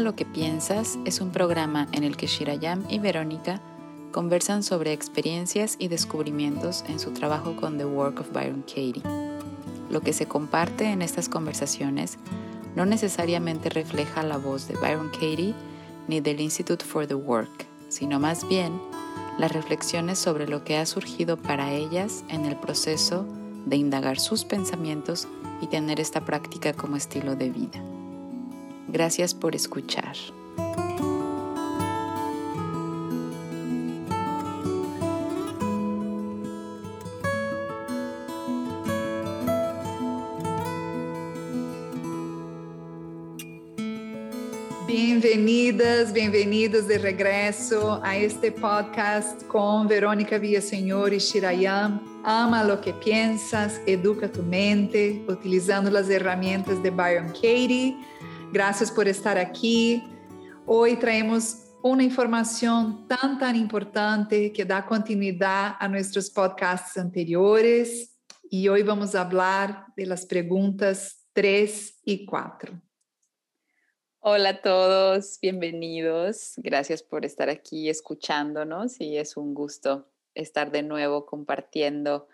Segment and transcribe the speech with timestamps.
[0.00, 3.60] Lo que piensas es un programa en el que Shirayam y Verónica
[4.10, 9.02] conversan sobre experiencias y descubrimientos en su trabajo con The Work of Byron Katie.
[9.90, 12.18] Lo que se comparte en estas conversaciones
[12.74, 15.54] no necesariamente refleja la voz de Byron Katie
[16.08, 18.72] ni del Institute for the Work, sino más bien
[19.38, 23.24] las reflexiones sobre lo que ha surgido para ellas en el proceso
[23.66, 25.28] de indagar sus pensamientos
[25.60, 27.91] y tener esta práctica como estilo de vida.
[28.92, 30.14] Gracias por escuchar.
[44.86, 52.20] Bienvenidas, bienvenidos de regreso a este podcast con Verónica Villaseñor y Shirayam.
[52.24, 57.96] Ama lo que piensas, educa tu mente, utilizando las herramientas de Byron Katie.
[58.52, 60.04] Gracias por estar aquí.
[60.66, 68.14] Hoy traemos una información tan, tan importante que da continuidad a nuestros podcasts anteriores.
[68.50, 72.78] Y hoy vamos a hablar de las preguntas 3 y 4.
[74.18, 76.52] Hola a todos, bienvenidos.
[76.58, 82.28] Gracias por estar aquí escuchándonos y es un gusto estar de nuevo compartiendo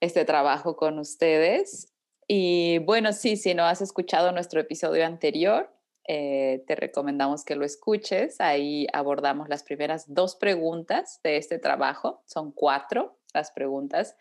[0.00, 1.92] este trabajo con ustedes.
[2.26, 5.70] Y bueno, sí, si no has escuchado nuestro episodio anterior,
[6.08, 8.40] eh, te recomendamos que lo escuches.
[8.40, 12.22] Ahí abordamos las primeras dos preguntas de este trabajo.
[12.26, 14.16] Son cuatro las preguntas.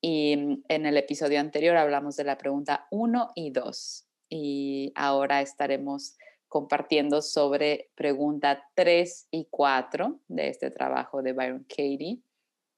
[0.00, 4.06] Y en el episodio anterior hablamos de la pregunta uno y dos.
[4.28, 6.16] Y ahora estaremos
[6.54, 12.20] compartiendo sobre pregunta 3 y 4 de este trabajo de Byron Katie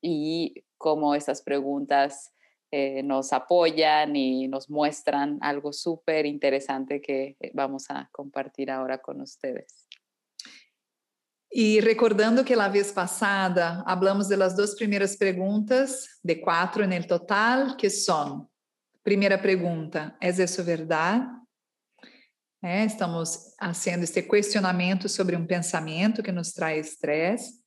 [0.01, 2.33] y cómo estas preguntas
[2.71, 8.99] eh, nos apoyan y nos muestran algo súper interesante que eh, vamos a compartir ahora
[8.99, 9.87] con ustedes.
[11.51, 17.07] Y recordando que la vez pasada hablamos de las dos primeras preguntas, de cuatro en
[17.07, 18.49] total, que son,
[19.03, 21.37] primera pregunta, ¿es eso verdad?
[22.63, 27.66] É, estamos fazendo este questionamento sobre um pensamento que nos traz estresse.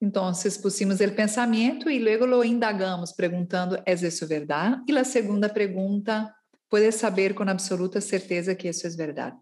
[0.00, 0.30] Então,
[0.62, 4.82] pusimos o pensamento e logo lo indagamos, perguntando: é isso verdade?
[4.88, 6.34] E a segunda pergunta:
[6.68, 9.36] puedes saber com absoluta certeza que isso é verdade?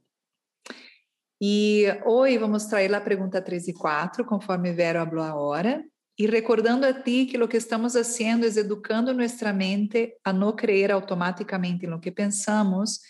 [1.43, 5.85] E hoje vamos trazer a pergunta 3 e 4, conforme Vero falou agora,
[6.17, 10.55] e recordando a ti que o que estamos fazendo é educando nossa mente a não
[10.55, 13.01] crer automaticamente no que pensamos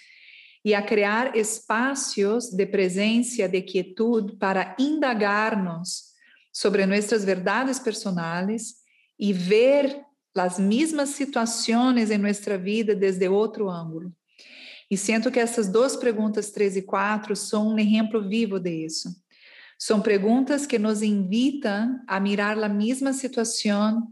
[0.65, 6.14] e a criar espaços de presença, de quietude para indagar-nos
[6.54, 8.76] sobre nossas verdades personais
[9.19, 10.00] e ver
[10.37, 14.12] as mesmas situações em nossa vida desde outro ângulo.
[14.91, 19.09] E sinto que essas duas perguntas 3 e 4 são um exemplo vivo disso.
[19.78, 24.09] São perguntas que nos invitam a mirar a mesma situação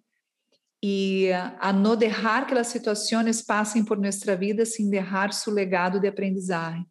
[0.83, 1.31] e
[1.61, 6.09] a não deixar que as situações passem por nossa vida sem deixar seu legado de
[6.09, 6.85] aprendizagem.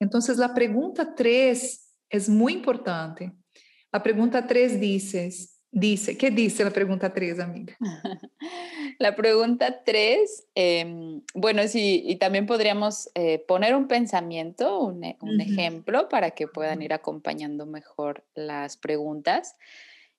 [0.00, 1.78] Então, a pergunta 3
[2.10, 3.30] é muito importante.
[3.92, 7.76] A pergunta 3 diz, dice, ¿qué dice la pregunta 3, amiga?
[8.98, 15.04] La pregunta 3, eh, bueno, sí, y también podríamos eh, poner un pensamiento, un, un
[15.04, 15.42] uh -huh.
[15.42, 19.54] ejemplo para que puedan ir acompañando mejor las preguntas.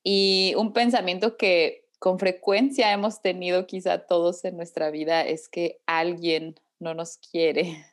[0.01, 5.81] Y un pensamiento que con frecuencia hemos tenido quizá todos en nuestra vida es que
[5.86, 7.85] alguien no nos quiere.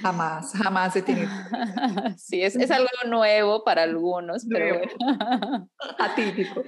[0.00, 1.28] Jamás, jamás he tenido.
[2.18, 4.80] Sí, es, es algo nuevo para algunos, pero.
[5.98, 6.62] Atípico.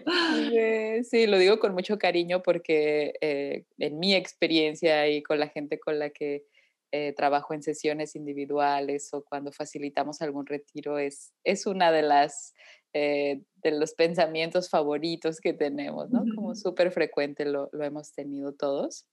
[1.02, 5.78] Sí, lo digo con mucho cariño porque eh, en mi experiencia y con la gente
[5.78, 6.44] con la que
[6.92, 12.54] eh, trabajo en sesiones individuales o cuando facilitamos algún retiro, es, es una de las
[12.92, 16.24] eh, de los pensamientos favoritos que tenemos, ¿no?
[16.34, 19.06] Como súper frecuente lo, lo, hemos tenido todos,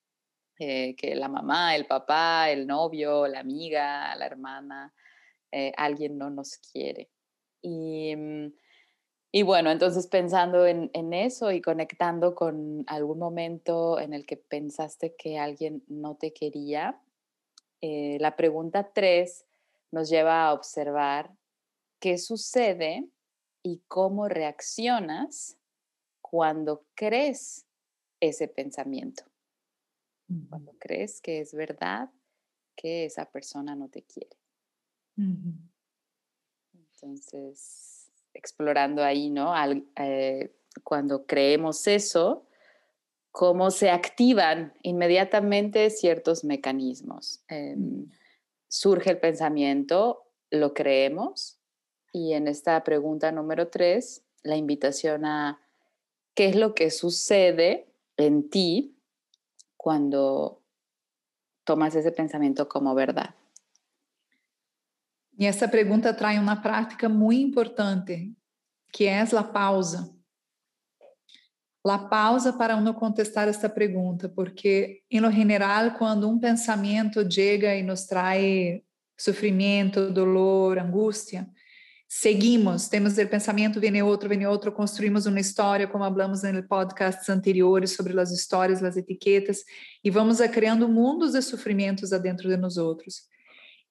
[0.60, 4.94] eh, que la mamá, el papá, el novio, la amiga, la hermana,
[5.52, 7.10] eh, alguien no nos quiere.
[7.62, 8.54] Y, mm,
[9.32, 14.38] y bueno, entonces pensando en, en, eso y conectando con algún momento en el que
[14.38, 17.00] pensaste que alguien no te quería,
[17.82, 19.46] eh, la pregunta tres
[19.92, 21.32] nos lleva a observar
[22.00, 23.10] qué sucede
[23.62, 25.58] y cómo reaccionas
[26.22, 27.66] cuando crees
[28.20, 29.24] ese pensamiento.
[30.50, 32.10] Cuando crees que es verdad
[32.76, 34.36] que esa persona no te quiere.
[36.74, 39.54] Entonces, explorando ahí, ¿no?
[39.54, 42.48] Al, eh, cuando creemos eso,
[43.32, 47.44] cómo se activan inmediatamente ciertos mecanismos.
[47.50, 47.76] Eh,
[48.68, 51.60] surge el pensamiento, lo creemos,
[52.16, 55.60] Y en esta pregunta número tres, la invitación a
[56.36, 57.88] qué es lo que sucede
[58.18, 58.93] en ti
[59.84, 60.62] cuando
[61.66, 63.34] tomas esse pensamento como verdade.
[65.38, 68.34] E essa pergunta traz uma prática muito importante,
[68.94, 70.10] que é a pausa.
[71.86, 77.76] La pausa para uno contestar esta pergunta, porque, em lo general, quando um pensamento chega
[77.76, 78.82] e nos traz
[79.18, 81.46] sofrimento, dolor, angústia,
[82.16, 87.28] seguimos, temos o pensamento, vem outro, vem outro, construímos uma história, como falamos no podcasts
[87.28, 89.64] anteriores sobre as histórias, as etiquetas,
[90.04, 93.24] e vamos a criando mundos de sofrimentos adentro de nós outros.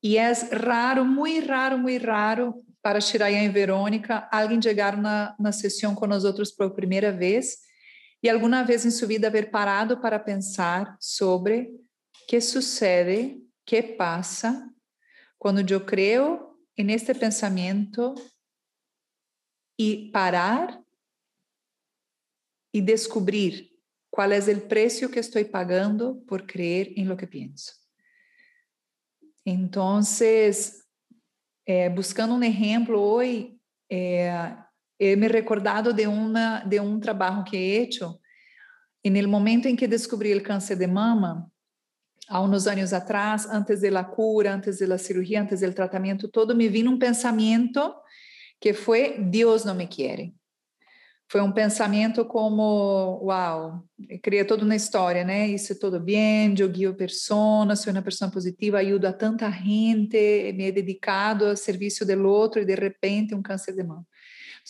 [0.01, 5.51] E é raro, muito raro, muito raro, para Shiraya e Verônica, alguém chegar na, na
[5.51, 7.57] sessão com nós outros por primeira vez
[8.23, 13.37] e alguma vez em sua vida haver parado para pensar sobre o que sucede,
[13.67, 14.65] que passa,
[15.41, 16.52] quando eu creio
[16.83, 18.17] en este pensamiento
[19.77, 20.83] y parar
[22.73, 23.79] y descubrir
[24.11, 27.73] cuál es el precio que estoy pagando por creer en lo que pienso.
[29.45, 30.89] Entonces,
[31.65, 34.57] eh, buscando un ejemplo hoy, eh,
[34.99, 38.21] me he recordado de, una, de un trabajo que he hecho.
[39.05, 41.49] En el momento en que descubrí el cáncer de mama,
[42.33, 46.67] há uns anos atrás, antes da cura, antes da cirurgia, antes do tratamento todo, me
[46.67, 47.95] vi num pensamento
[48.59, 50.33] que foi Deus não me quer.
[51.31, 53.83] Foi um pensamento como, uau,
[54.23, 55.47] cria toda uma história, né?
[55.49, 60.53] Isso é tudo bem, eu guio pessoas, sou uma pessoa positiva, ajudo a tanta gente,
[60.55, 64.07] me he dedicado ao serviço do outro e de repente um câncer de mão.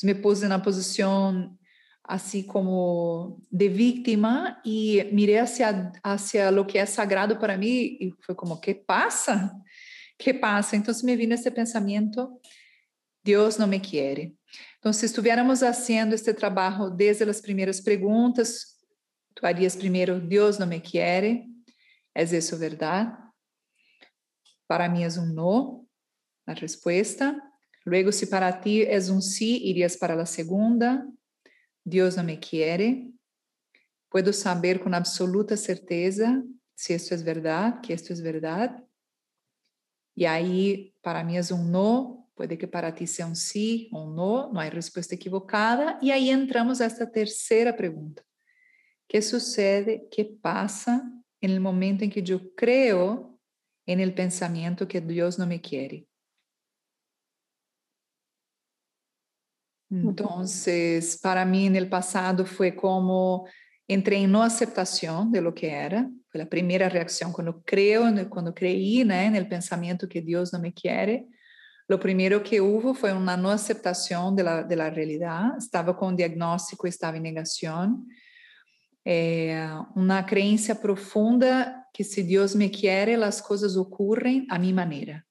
[0.03, 1.57] me pus na posição
[2.05, 8.11] así como de víctima y miré hacia, hacia lo que es sagrado para mí y
[8.21, 9.63] fue como, ¿qué pasa?
[10.19, 10.77] ¿Qué pasa?
[10.77, 12.41] Entonces me vino este pensamiento,
[13.23, 14.35] Dios no me quiere.
[14.75, 18.81] Entonces, si estuviéramos haciendo este trabajo desde las primeras preguntas,
[19.35, 21.49] tú harías primero, Dios no me quiere,
[22.15, 23.17] ¿es eso verdad?
[24.67, 25.87] Para mí es un no,
[26.47, 27.37] la respuesta.
[27.85, 31.07] Luego, si para ti es un sí, irías para la segunda,
[31.85, 33.13] Deus não me quiere.
[34.11, 36.45] Puedo saber com absoluta certeza
[36.75, 38.83] se isto é verdade, que isto é verdade.
[40.17, 44.07] E aí, para mim é um não, pode que para ti seja um sim ou
[44.07, 45.99] um não, não há resposta equivocada.
[46.03, 48.25] E aí entramos a esta terceira pergunta.
[49.09, 50.09] que sucede?
[50.11, 51.03] que passa
[51.43, 53.39] no momento em que eu creio
[53.87, 56.05] no pensamento que Deus não me quer?
[59.93, 63.47] Entonces, para mí en el pasado fue como
[63.87, 66.09] entré en no aceptación de lo que era.
[66.31, 69.15] Fue la primera reacción cuando creo, cuando creí ¿no?
[69.49, 71.27] pensamiento que Dios no me quiere.
[71.89, 75.59] Lo primero que hubo fue una no aceptación de la, de la realidad.
[75.59, 78.09] Estaba diagnóstico, estaba en negación.
[79.05, 80.25] Eh, una
[80.81, 85.27] profunda que si Dios me quiere, las cosas ocurren a mi manera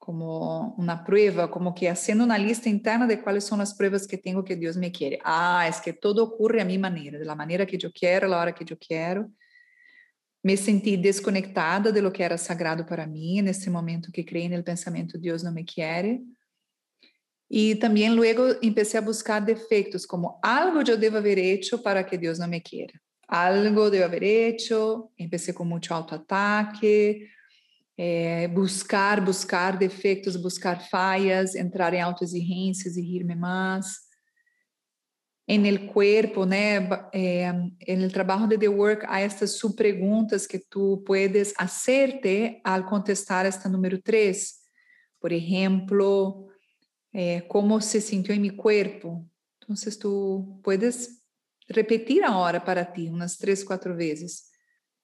[0.00, 4.16] como una prueba, como que haciendo una lista interna de cuáles son las pruebas que
[4.16, 5.18] tengo que Dios me quiere.
[5.22, 8.40] Ah, es que todo ocurre a mi manera, de la que yo quiero, a la
[8.40, 9.30] hora que yo quiero.
[10.42, 14.44] Me sentí desconectada de lo que era sagrado para mí en ese momento que creí
[14.44, 16.22] en el pensamiento Dios no me quiere.
[17.46, 22.16] Y también luego empecé a buscar defectos, como algo yo debo haber hecho para que
[22.16, 22.98] Dios no me quiera.
[23.28, 27.28] Algo debo haber hecho, empecé con mucho autoataque,
[28.02, 34.08] é, buscar, buscar defeitos, buscar falhas, entrar em autoexigências e rir-me mais.
[35.46, 36.88] En el cuerpo, né?
[37.12, 42.86] Eh, en el trabajo de The Work, há estas subpreguntas que tu puedes hacerte al
[42.86, 44.64] contestar esta número 3.
[45.18, 46.46] Por exemplo,
[47.12, 49.28] eh, como se sintió en mi cuerpo?
[49.60, 51.22] Entonces, tu puedes
[51.68, 54.48] repetir ahora para ti umas três, quatro vezes.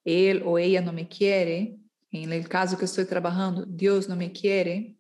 [0.02, 1.78] Ele ou ela não me quiere,
[2.24, 4.96] En el caso que estou trabalhando, Deus não me quiere.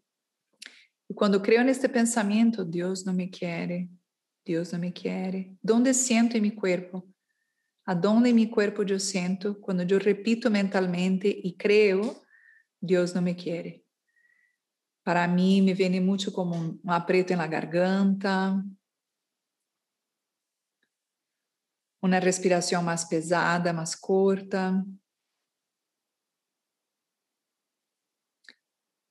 [1.08, 3.90] E quando creio neste pensamento, Deus não me quiere,
[4.44, 5.56] Deus não me quiere.
[5.62, 7.08] Donde siento em meu corpo?
[7.86, 9.54] Aonde em meu corpo eu sinto?
[9.56, 12.20] Quando eu repito mentalmente e creio,
[12.82, 13.84] Deus não me quiere.
[15.04, 18.60] Para mim, me vem muito como um apreto na garganta,
[22.02, 24.84] uma respiração mais pesada, mais curta.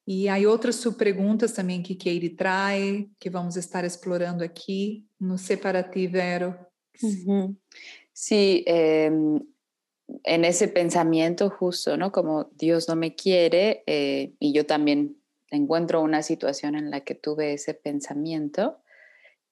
[0.08, 5.06] E há outras subperguntas também que Keire traz, que vamos estar explorando aqui.
[5.62, 6.56] Para ti, Vero.
[7.02, 7.56] Uh
[8.18, 9.12] Sí, eh,
[10.24, 12.14] en ese pensamiento justo, ¿no?
[12.14, 15.18] Como Dios no me quiere eh, y yo también
[15.52, 18.80] encuentro una situación en la que tuve ese pensamiento,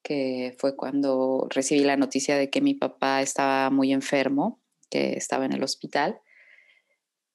[0.02, 5.44] que fue cuando recibí la noticia de que mi papá estaba muy enfermo, que estaba
[5.44, 6.20] en el hospital.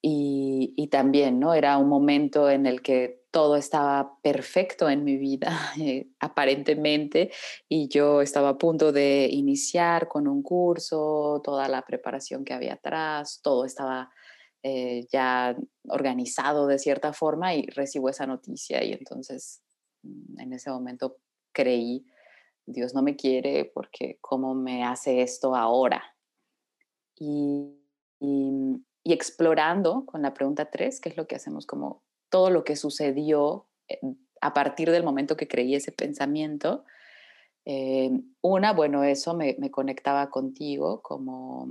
[0.02, 1.54] Y, y también, ¿no?
[1.54, 7.32] Era un momento en el que todo estaba perfecto en mi vida, eh, aparentemente,
[7.68, 12.74] y yo estaba a punto de iniciar con un curso, toda la preparación que había
[12.74, 14.12] atrás, todo estaba
[14.64, 15.56] eh, ya
[15.88, 19.62] organizado de cierta forma y recibo esa noticia y entonces
[20.04, 21.18] mm, en ese momento
[21.54, 22.06] creí,
[22.66, 26.04] Dios no me quiere porque ¿cómo me hace esto ahora?
[27.16, 27.74] Y,
[28.20, 32.64] y, y explorando con la pregunta 3, que es lo que hacemos como todo lo
[32.64, 34.00] que sucedió eh,
[34.40, 36.86] a partir del momento que creí ese pensamiento.
[37.66, 38.12] Eh,
[38.42, 41.64] una, bueno, eso me, conectaba contigo como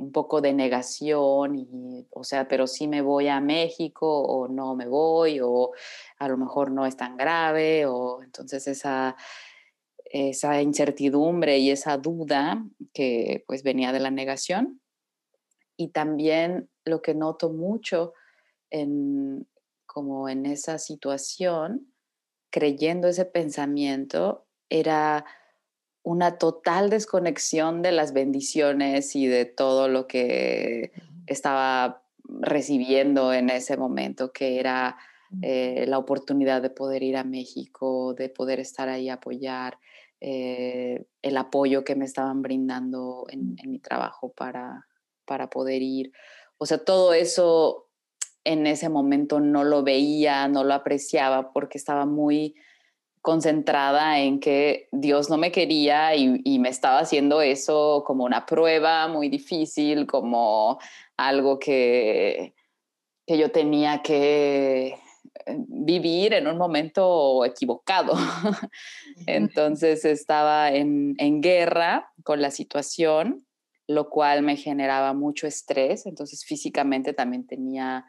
[0.00, 4.74] un poco de negación, y, o sea, pero sí me voy a México o no
[4.74, 5.70] me voy, o
[6.18, 9.14] a lo mejor no es tan grave, o entonces esa,
[10.06, 14.80] esa incertidumbre y esa duda que pues venía de la negación.
[15.76, 18.14] Y también lo que noto mucho
[18.70, 19.46] en,
[19.86, 21.92] como en esa situación,
[22.50, 25.24] creyendo ese pensamiento, era
[26.02, 30.92] una total desconexión de las bendiciones y de todo lo que
[31.26, 34.96] estaba recibiendo en ese momento, que era
[35.42, 39.78] eh, la oportunidad de poder ir a México, de poder estar ahí apoyar,
[40.20, 44.86] eh, el apoyo que me estaban brindando en, en mi trabajo para,
[45.24, 46.12] para poder ir.
[46.62, 47.88] O sea, todo eso
[48.44, 52.54] en ese momento no lo veía, no lo apreciaba porque estaba muy
[53.22, 59.08] concentrada en que Dios no me quería y, me estaba haciendo eso como una prueba
[59.08, 60.78] muy difícil, como
[61.16, 62.54] algo que,
[63.26, 68.12] que yo tenía que eh, vivir en un momento equivocado.
[69.26, 73.46] Entonces estaba en, en guerra con la situación,
[73.90, 76.06] lo cual me generaba mucho estrés.
[76.06, 78.04] Entonces físicamente también tenía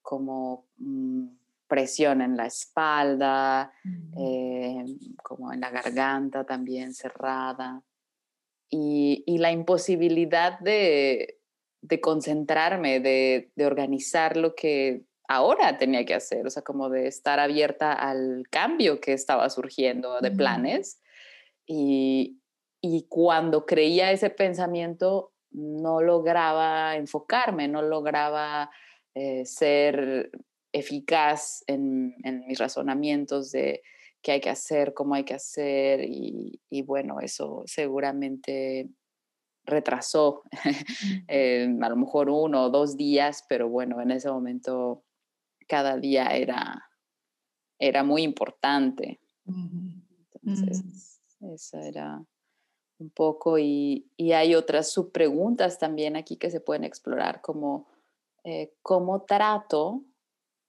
[0.00, 1.26] como mm,
[1.68, 3.70] presión en la espalda,
[4.18, 4.82] eh,
[5.22, 7.82] como en la garganta también cerrada.
[8.70, 11.38] Y, la imposibilidad de,
[12.00, 17.92] concentrarme, de, organizar lo que ahora tenía que hacer, o sea, como de estar abierta
[17.92, 20.98] al cambio que estaba surgiendo de planes.
[21.66, 22.40] Y,
[22.88, 28.70] y cuando creía ese pensamiento, no lograba enfocarme, no lograba
[29.14, 30.30] eh, ser
[30.72, 32.14] eficaz en,
[32.46, 33.82] mis razonamientos de
[34.22, 38.88] qué hay que hacer, cómo hay que hacer y, bueno, eso seguramente
[39.64, 40.42] retrasó
[41.28, 45.02] eh, a lo mejor uno o dos días, pero bueno, en ese momento
[45.66, 46.88] cada día era,
[47.78, 49.20] era muy importante.
[50.42, 52.22] Entonces, eso era
[52.98, 57.86] un poco y, y hay otras subpreguntas también aquí que se pueden explorar como
[58.48, 60.04] eh, cómo trato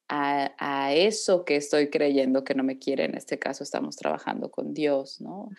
[0.09, 3.05] a, eso que estoy creyendo que no me quiere.
[3.05, 5.49] En este caso estamos trabajando con Dios, ¿no?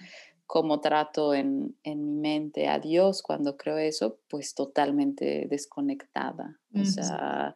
[0.44, 6.58] Cómo trato en, mi mente a Dios cuando creo eso, pues totalmente desconectada.
[6.74, 7.54] O sea,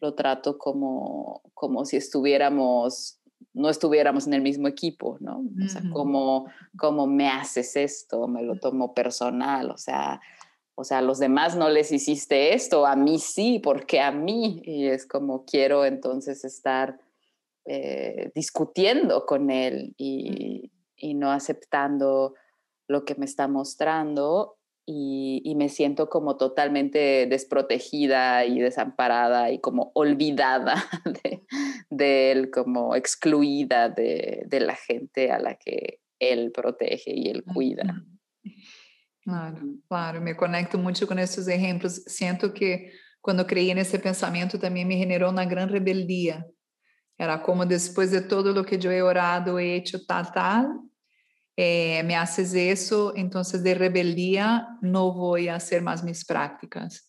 [0.00, 3.19] lo trato como, como si estuviéramos
[3.52, 5.42] no estuviéramos en el mismo equipo, ¿no?
[5.64, 8.28] O sea, ¿cómo, ¿cómo, me haces esto?
[8.28, 10.20] Me lo tomo personal, o sea,
[10.74, 14.62] o sea, a los demás no les hiciste esto, a mí sí, porque a mí,
[14.64, 16.98] y es como quiero entonces estar
[17.66, 20.72] eh, discutiendo con él y,
[21.14, 22.34] no aceptando
[22.86, 24.56] lo que me está mostrando
[24.86, 30.74] y, me siento como totalmente desprotegida y desamparada y como olvidada
[31.90, 37.44] de, él, como excluida de, de, la gente a la que él protege y él
[37.44, 38.04] cuida.
[39.22, 39.58] Claro,
[39.88, 42.02] claro, me conecto muito com esses exemplos.
[42.06, 46.44] Sinto que quando criei nesse pensamento também me generou uma grande rebeldia.
[47.18, 50.66] Era como depois de todo o que eu he orado, he hecho tal, tal,
[51.62, 57.00] eh, me haces isso, então de rebeldia não vou a fazer mais minhas práticas.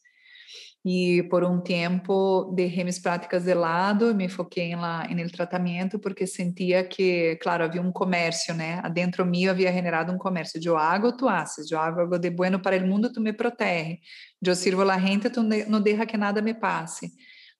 [0.83, 6.27] E por um tempo deixei minhas práticas de lado, me foquei lá no tratamento porque
[6.27, 8.81] sentia que, claro, havia um comércio, né?
[8.83, 10.59] Adentro mío havia generado um comércio.
[10.61, 11.71] Eu hago, tu haces.
[11.71, 13.99] Eu hago algo de bueno para o mundo, tu me protege.
[14.45, 17.11] Eu sirvo a gente, tu não deixa que nada me passe.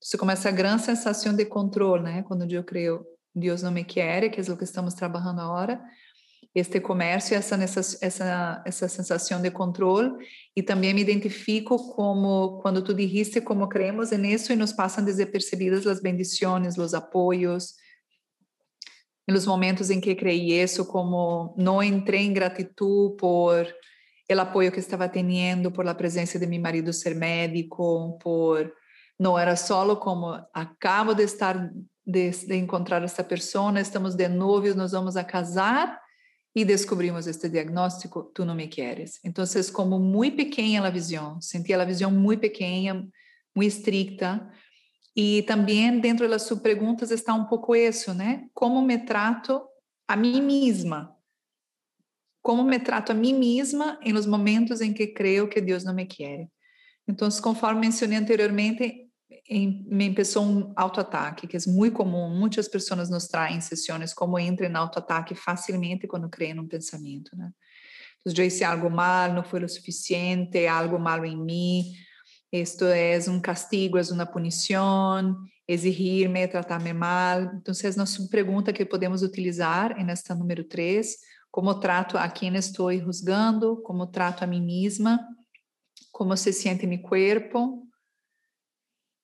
[0.01, 2.24] Você começa a grande sensação de controle, né?
[2.24, 5.79] Quando eu creio, Deus não me quer, que é o que estamos trabalhando agora
[6.53, 10.12] este comércio, essa, essa, essa sensação de controle,
[10.55, 15.03] e também me identifico como, quando tu dijiste como creemos em isso e nos passam
[15.03, 17.75] desapercebidas as bendições, os apoios,
[19.27, 23.67] en los momentos en que creí eso, como no entré en gratitud por
[24.27, 28.74] el apoyo que estaba teniendo, por la presencia de mi marido ser médico, por
[29.17, 31.72] no era solo como acabo de estar
[32.03, 36.00] de, de encontrar esta persona, estamos de novios, nos vamos a casar
[36.53, 39.20] y descubrimos este diagnóstico, tú no me quieres.
[39.24, 43.08] Entonces, como muy pequeña la visión, sentía la visión muy pequeña,
[43.53, 44.51] muy estricta,
[45.15, 48.50] e também dentro das suas perguntas está um pouco isso, né?
[48.53, 49.67] Como me trato
[50.08, 51.15] a mim mesma?
[52.41, 55.93] Como me trato a mim mesma em los momentos em que creio que Deus não
[55.93, 56.50] me quer?
[57.08, 59.11] Então, conforme mencionei anteriormente,
[59.50, 64.67] me empezó um autoataque, que é muito comum muitas pessoas nos traem sessões como entra
[64.67, 67.45] em autoataque facilmente quando creem num pensamento, né?
[67.45, 67.53] ¿no?
[68.23, 71.91] Entonces yo algo mal, não foi o suficiente, algo malo em mim
[72.51, 77.51] isto é, é um castigo, é es una punición, é exigirme, tratarme mal.
[77.55, 81.17] então es una pergunta que podemos utilizar nesta número 3,
[81.50, 85.19] como trato a quem estou juzgando, como trato a mim mesma
[86.11, 87.88] como se sente meu cuerpo,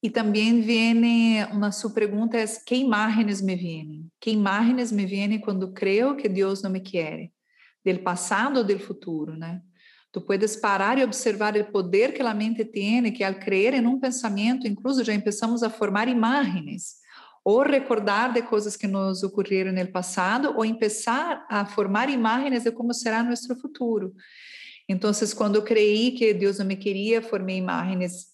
[0.02, 4.08] e também vem uma sua pergunta é que imagens me vêm?
[4.20, 7.32] Que imagens me vêm quando creio que Deus não me quer?
[7.84, 9.62] Del passado ou del futuro, né?
[10.12, 13.86] Tu puedes parar e observar o poder que a mente tem, que ao creer em
[13.86, 16.96] um pensamento, incluso já começamos a formar imagens,
[17.44, 22.72] ou recordar de coisas que nos ocorreram no passado, ou começar a formar imagens de
[22.72, 24.14] como será nosso futuro.
[24.88, 28.28] Então, quando creí que Deus não me queria, formei imagens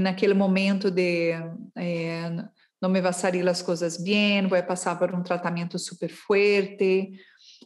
[0.00, 1.32] naquele momento de
[1.76, 2.30] eh,
[2.80, 7.12] não me sair as coisas bem, vou passar por um tratamento super forte,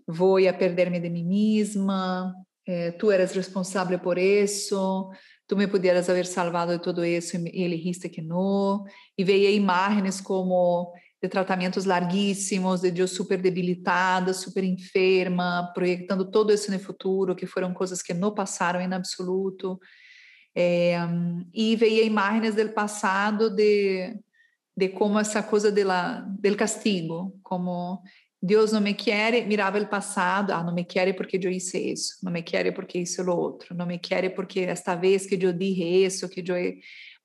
[0.06, 2.34] vou a perder-me de mim mesma,
[2.66, 5.10] eh, tú eres responsable por eso,
[5.46, 8.84] tú me pudieras haber salvado de todo eso y elegiste que no,
[9.16, 16.52] y veía imágenes como de tratamentos larguíssimos, de eu super debilitada, super enferma, projetando todo
[16.52, 19.80] isso no futuro, que foram coisas que não passaram em absoluto.
[20.54, 20.96] É,
[21.54, 24.16] e veia imagens do passado de,
[24.76, 28.02] de como essa coisa de la, del castigo, como
[28.40, 32.18] Deus não me quer, mirava o passado, ah, não me quer porque eu hice isso,
[32.22, 35.52] não me quer porque isso o outro, não me quer porque esta vez que eu
[35.52, 36.78] dije isso, que eu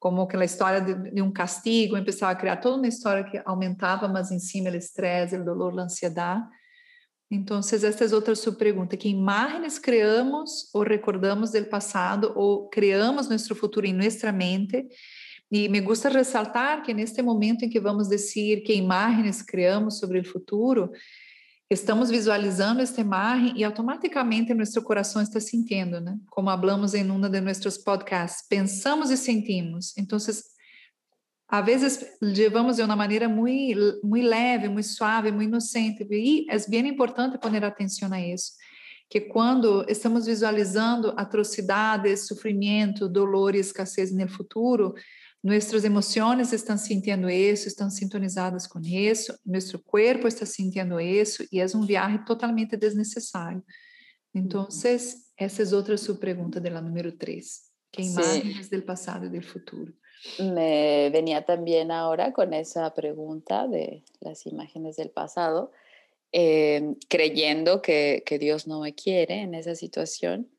[0.04, 4.06] como aquela história de, de um castigo, começava a criar toda uma história que aumentava
[4.08, 6.44] mas em cima o estresse, o dolor, a ansiedade.
[7.34, 13.28] Então, esta é outra sua pergunta: que imagens criamos ou recordamos do passado ou criamos
[13.28, 14.88] nosso futuro em nossa mente?
[15.52, 20.19] E me gusta ressaltar que neste momento em que vamos dizer que imagens criamos sobre
[20.19, 20.91] o futuro,
[21.69, 26.15] estamos visualizando esta imagem e automaticamente nosso coração está sentindo, né?
[26.30, 29.98] Como hablamos em um de nossos podcasts, pensamos e sentimos.
[29.98, 30.19] Então,
[31.54, 36.04] às vezes levamos de uma maneira muito, muito leve, muito suave, muito inocente.
[36.10, 38.54] E é bem importante poner atenção a isso,
[39.08, 44.96] que quando estamos visualizando atrocidades, sofrimento, dolor e escassez no futuro,
[45.44, 51.60] nossas emoções estão sentindo isso, estão sintonizadas com isso, nosso corpo está sentindo isso e
[51.60, 53.63] é um viagem totalmente desnecessário.
[54.34, 54.68] Então,
[55.38, 57.46] essas outras sua pergunta dela número 3,
[57.92, 59.94] que imagens do passado e do futuro.
[60.40, 65.72] Me venía también ahora con esa pregunta de las imágenes del pasado,
[66.32, 70.50] eh, creyendo que, que Dios no me quiere en esa situación.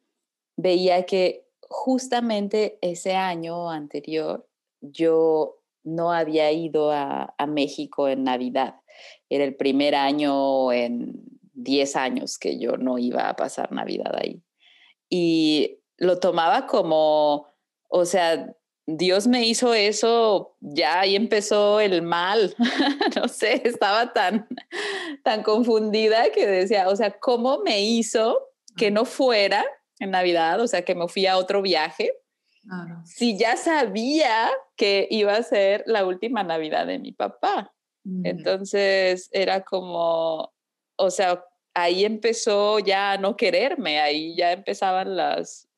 [0.57, 4.47] Veía que justamente ese año anterior
[4.81, 8.81] yo no había ido a, México en Navidad.
[9.29, 11.13] Era el primer año en
[11.53, 14.43] 10 años que yo no iba a pasar Navidad ahí.
[15.11, 17.47] Y lo tomaba como,
[17.89, 18.55] o sea,
[18.87, 22.55] Dios me hizo eso, ya ahí empezó el mal.
[23.17, 24.47] no sé, estaba tan,
[25.23, 28.39] tan confundida que decía, o sea, ¿cómo me hizo
[28.77, 29.65] que no fuera
[29.99, 30.61] en Navidad?
[30.61, 32.13] O sea, que me fui a otro viaje
[33.05, 37.71] si ya sabía que iba a ser la última Navidad de mi papá.
[38.23, 40.53] Entonces era como,
[40.97, 41.43] o sea,
[41.73, 45.69] ahí empezó ya a no quererme, ahí ya empezaban las,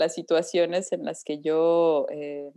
[0.00, 2.50] las situaciones en las que yo eh,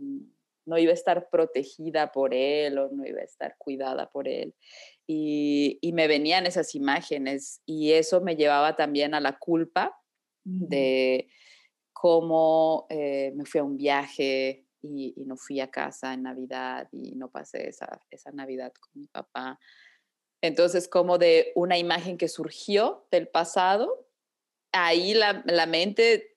[0.66, 4.54] no iba a estar protegida por él o no iba a estar cuidada por él.
[5.06, 9.96] Y, me venían esas imágenes y eso me llevaba también a la culpa
[10.42, 11.28] de
[11.92, 17.14] cómo eh, me fui a un viaje y, no fui a casa en Navidad y
[17.14, 19.60] no pasé esa, esa Navidad con mi papá.
[20.42, 24.08] Entonces, como de una imagen que surgió del pasado,
[24.72, 26.33] ahí la, la mente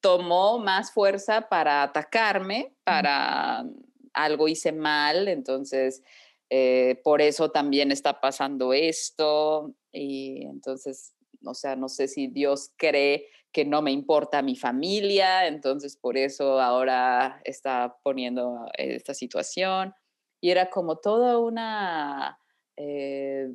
[0.00, 3.64] tomó más fuerza para atacarme, para
[4.12, 6.02] algo hice mal, entonces
[6.50, 9.74] eh, por eso también está pasando esto.
[9.92, 15.46] Y entonces, o sea, no sé si Dios cree que no me importa mi familia,
[15.46, 19.94] entonces por eso ahora está poniendo esta situación.
[20.40, 22.38] Y era como toda una,
[22.76, 23.48] eh,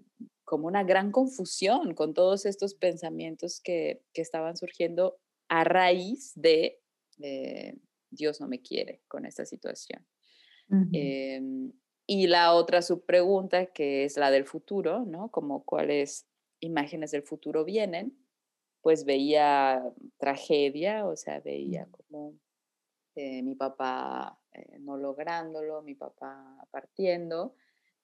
[0.43, 5.17] como una gran confusión con todos estos pensamientos que, que estaban surgiendo
[5.51, 6.81] a raíz de
[7.21, 7.75] eh,
[8.09, 10.07] Dios no me quiere con esta situación.
[10.93, 11.73] Em,
[12.07, 15.29] y la otra subpregunta, que es la del futuro, ¿no?
[15.29, 16.29] Como cuáles
[16.61, 18.17] imágenes del futuro vienen,
[18.79, 19.83] pues veía
[20.17, 22.39] tragedia, o sea, veía como
[23.15, 27.55] eh, mi papá eh, no lográndolo, mi papá partiendo,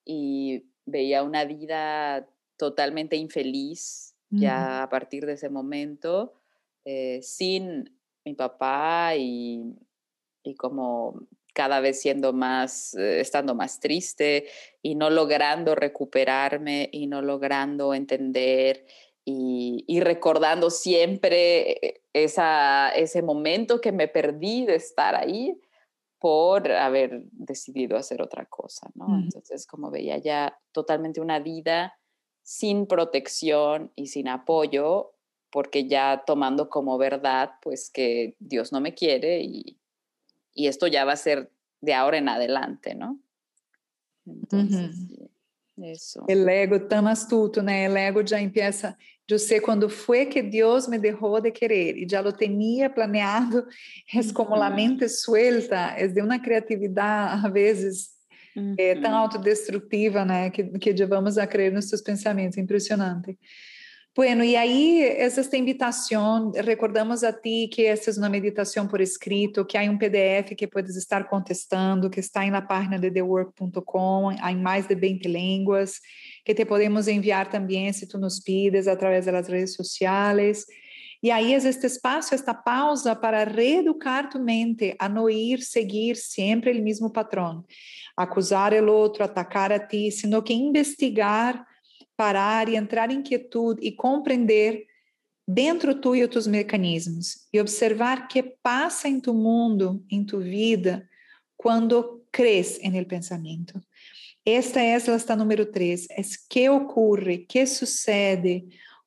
[0.04, 6.37] y veía una vida totalmente infeliz ya a partir de ese momento,
[6.90, 9.76] eh, sin mi papá y,
[10.42, 11.20] y, como
[11.52, 14.46] cada vez siendo más, estando más triste
[14.80, 18.86] y no logrando recuperarme y no logrando entender
[19.22, 25.60] y, recordando siempre esa, ese momento que me perdí de estar ahí
[26.18, 29.18] por haber decidido hacer otra cosa, ¿no?
[29.22, 31.98] Entonces, como veía ya totalmente una vida
[32.42, 35.17] sin protección y sin apoyo,
[35.50, 39.78] porque ya tomando como verdad, pues que Dios no me quiere y,
[40.54, 43.20] y esto ya va a ser de ahora en adelante, ¿no?
[44.26, 44.94] Entonces,
[45.76, 46.24] eso.
[46.28, 47.70] El ego tan astuto, ¿no?
[47.70, 48.96] El ego ya empieza
[49.30, 53.66] Yo sei quando foi que Deus me deixou de querer e já lo tinha planeado.
[54.16, 58.08] É como a mente suelta, é de uma criatividade, às vezes,
[58.78, 60.48] é, tão autodestrutiva, né?
[60.48, 62.56] Que, que levamos a crer nos seus pensamentos.
[62.56, 63.38] Impressionante.
[64.16, 65.56] Bueno, e aí, essa esta
[66.64, 70.66] recordamos a ti que essa é uma meditação por escrito, que há um PDF que
[70.66, 76.00] puedes estar contestando, que está na página de thework.com, em mais de 20 línguas,
[76.44, 80.64] que te podemos enviar também se tu nos pides através das redes sociais.
[81.22, 86.16] E aí é este espaço, esta pausa para reeducar tu mente a não ir seguir
[86.16, 87.64] sempre o mesmo patrão,
[88.16, 91.64] acusar o outro, atacar a ti, sino que investigar
[92.18, 94.84] parar e entrar em quietude e compreender
[95.46, 101.08] dentro tu e os mecanismos e observar que passa em tu mundo, em tu vida,
[101.56, 103.80] quando cres em el pensamento.
[104.44, 108.66] Esta é esta número três, é que ocorre, que sucede,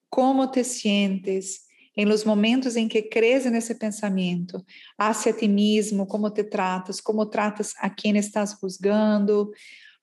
[0.10, 1.65] como te sientes
[1.97, 4.63] em los momentos em que cres nesse pensamento,
[4.97, 9.52] hacia ti mesmo, como te tratas, como tratas a quem estás juzgando,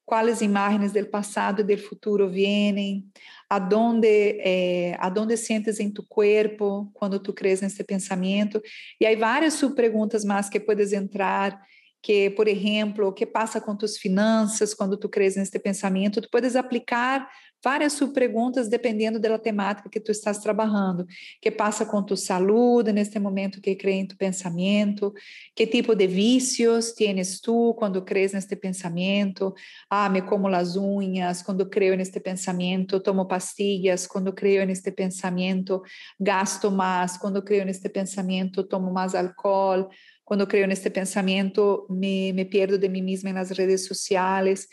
[0.08, 3.04] quais imagens do passado e do futuro vêm,
[3.46, 8.58] aonde eh, aonde sientes em tu corpo quando tu crees nesse pensamento.
[8.98, 11.60] E aí várias subperguntas mais que puedes entrar,
[12.02, 16.30] que, por exemplo, o que passa com tus finanças quando tu crees nesse pensamento, tu
[16.30, 17.28] puedes aplicar
[17.62, 21.06] várias subperguntas dependendo da temática que tu estás trabalhando.
[21.40, 25.12] Que passa com tu saúde neste momento que crê em tu pensamento?
[25.54, 29.54] Que tipo de vícios tienes tu quando crees neste pensamento?
[29.90, 35.82] Ah, me como as unhas quando creio neste pensamento, tomo pastillas quando creio neste pensamento,
[36.18, 39.88] gasto mais quando creio neste pensamento, tomo mais álcool
[40.28, 44.68] quando creio neste pensamento, me, me pierdo de mim mesma nas redes sociais.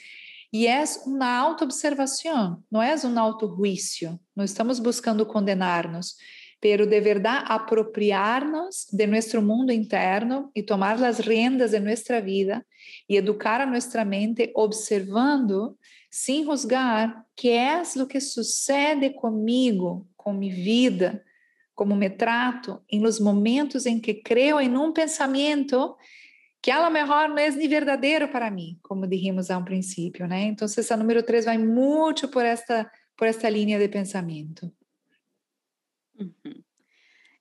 [0.51, 4.19] E é uma autoobservação, não é um autojuízo.
[4.35, 6.15] Não estamos buscando condenar-nos,
[6.61, 12.65] pero de verdade apropriar-nos de nosso mundo interno e tomar as rendas de nossa vida
[13.09, 15.77] e educar a nossa mente observando,
[16.09, 21.23] sem juzgar, que é o que sucede comigo, com minha vida,
[21.75, 25.95] como me trato em los momentos em que creio em um pensamento
[26.65, 30.25] que a lo mejor não é nem verdadeiro para mim, como dijimos a um princípio,
[30.27, 30.45] né?
[30.45, 34.71] Então, essa número 3 vai muito por esta, por esta linha de pensamento.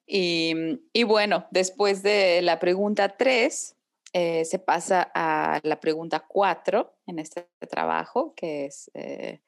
[0.07, 3.75] Y, y, bueno, después de la pregunta 3,
[4.13, 9.41] eh, se pasa a la pregunta 4 en este trabajo, que es, eh,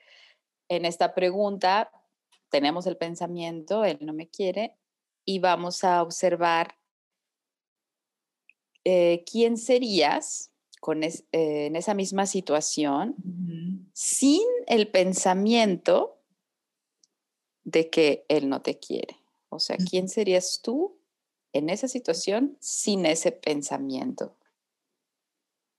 [0.71, 1.91] en esta pregunta
[2.49, 4.75] tenemos el pensamiento, él no me quiere,
[5.27, 6.75] y vamos a observar
[8.89, 13.17] eh, quién serías con eh, en esa misma situación
[13.93, 16.21] sin el pensamiento
[17.65, 19.17] de que él no te quiere.
[19.49, 21.01] O sea, ¿quién serías tú
[21.53, 24.37] en esa situación sin ese pensamiento?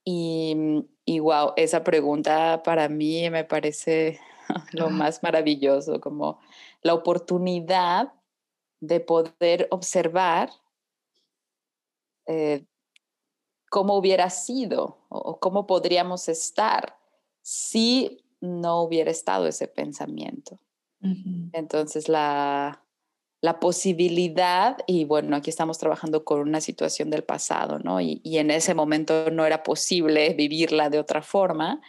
[0.04, 4.20] Y, y wow, esa pregunta para mí me parece
[4.72, 6.40] lo más maravilloso, como
[6.82, 8.12] la oportunidad
[8.80, 10.50] de poder observar
[12.26, 12.66] eh,
[13.70, 16.96] cómo hubiera sido o, cómo podríamos estar
[17.42, 20.58] si no hubiera estado ese pensamiento.
[21.52, 22.84] Entonces la,
[23.40, 28.00] la posibilidad, y bueno, aquí estamos trabajando con una situación del pasado, ¿no?
[28.00, 31.80] Y, y, en ese momento no era posible vivirla de otra forma,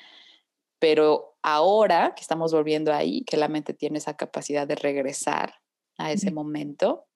[0.78, 5.56] pero ahora que estamos volviendo ahí, que la mente tiene esa capacidad de regresar
[5.98, 7.08] a ese momento,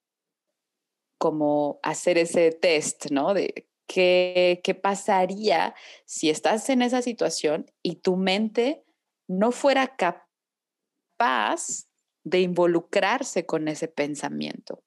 [1.18, 3.34] como hacer ese test, ¿no?
[3.34, 8.84] De qué, pasaría si estás en esa situación y tu mente
[9.28, 11.86] no fuera capaz
[12.24, 14.82] de involucrarse con ese pensamiento.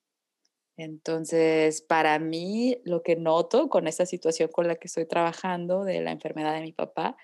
[0.76, 6.02] Entonces, para mí, lo que noto con esta situación con la que estoy trabajando de
[6.02, 7.18] la enfermedad de mi papá,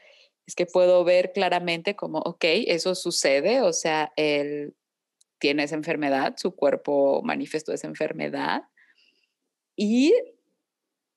[0.46, 4.76] es que puedo ver claramente como, ok, eso sucede, o sea, él
[5.40, 8.64] tiene esa enfermedad, su cuerpo manifestó esa enfermedad.
[9.76, 10.14] Y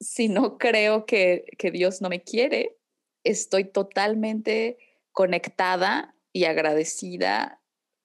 [0.00, 2.76] si no creo que, que Dios no me quiere,
[3.24, 4.78] estoy totalmente
[5.12, 7.62] conectada y agradecida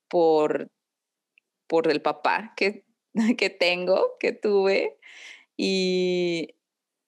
[0.07, 0.71] por
[1.71, 2.83] por el papá que,
[3.37, 4.97] que tengo, que tuve,
[5.55, 6.55] y,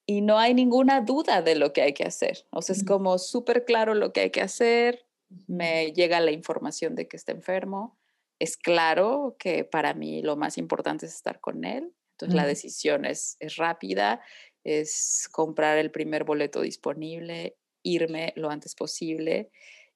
[0.06, 2.46] y no hay ninguna duda de lo que hay que hacer.
[2.48, 5.04] O sea, es como súper claro lo que hay que hacer,
[5.46, 7.98] me llega la información de que está enfermo,
[8.38, 13.04] es claro que para mí lo más importante es estar con él, entonces la decisión
[13.04, 14.22] es, es rápida,
[14.64, 19.50] es comprar el primer boleto disponible, irme lo antes posible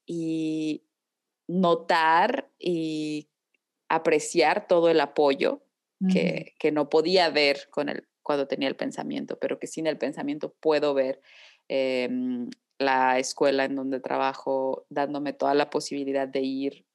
[0.07, 0.85] y
[1.49, 3.29] notar y
[3.89, 5.63] apreciar todo el apoyo
[6.13, 9.99] que, que, no podía ver con el, cuando tenía el pensamiento, pero que sin el
[9.99, 11.21] pensamiento puedo ver
[11.67, 16.87] em, la escuela en donde trabajo dándome toda la posibilidad de ir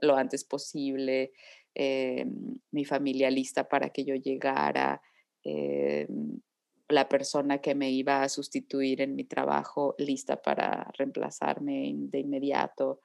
[0.00, 1.32] lo antes posible,
[1.74, 5.00] em, mi familia lista para que yo llegara,
[5.42, 6.40] em,
[6.88, 13.00] la persona que me iba a sustituir en mi trabajo lista para reemplazarme de inmediato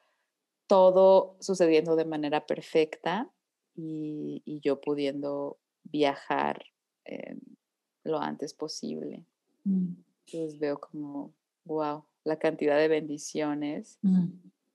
[0.69, 3.27] todo sucediendo de manera perfecta
[3.75, 6.63] y, yo pudiendo viajar
[7.05, 7.37] eh,
[8.03, 9.25] lo antes posible.
[9.63, 9.93] Mm.
[10.25, 11.33] Entonces veo como,
[11.65, 14.27] wow, la cantidad de bendiciones mm.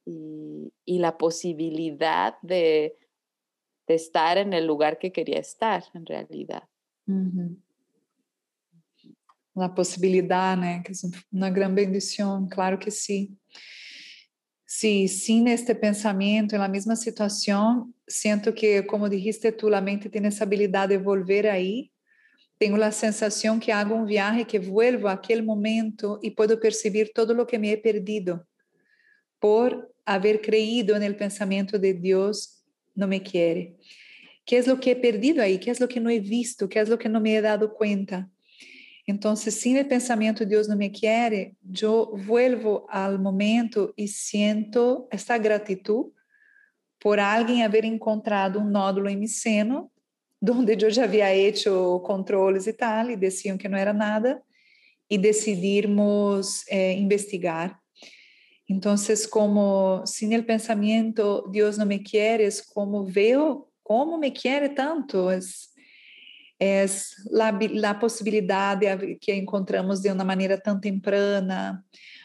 [0.07, 2.99] y, la posibilidad de,
[3.87, 6.65] estar en el lugar que quería estar en realidad.
[9.55, 13.37] La posibilidad, Que es una gran bendición, claro que sí.
[14.67, 20.11] Sí, sin este pensamiento, en la misma situación, siento que, como dijiste tú, la mente
[20.11, 21.93] tiene esa habilidad de volver ahí.
[22.59, 27.13] Tengo la sensación que hago un viaje, que vuelvo a aquel momento y puedo percibir
[27.15, 28.47] todo lo que me he perdido
[29.39, 32.65] por haber creído en el pensamiento de Dios
[32.95, 33.77] no me quiere.
[34.45, 35.59] ¿Qué es lo que he perdido ahí?
[35.59, 36.69] ¿Qué es lo que no he visto?
[36.69, 38.31] ¿Qué es lo que no me he dado cuenta?
[39.07, 45.37] Entonces, sin el pensamiento Dios no me quiere, yo vuelvo al momento y siento esta
[45.37, 46.07] gratitud
[46.99, 49.93] por alguien haber encontrado un nódulo en mi seno,
[50.41, 54.43] donde yo ya había hecho controles y tal, y decían que no era nada,
[55.09, 57.79] y decidimos eh, investigar.
[58.67, 65.31] Entonces, como sin el pensamiento Dios no me quiere, como veo cómo me quiere tanto,
[66.59, 66.87] é
[67.85, 68.87] a possibilidade
[69.21, 71.85] que encontramos de uma maneira tão temprana,